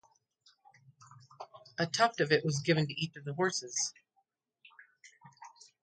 A 1.77 1.85
tuft 1.85 2.21
of 2.21 2.31
it 2.31 2.43
was 2.43 2.63
given 2.65 2.87
to 2.87 2.93
each 2.99 3.15
of 3.15 3.23
the 3.23 3.35
horses. 3.35 3.93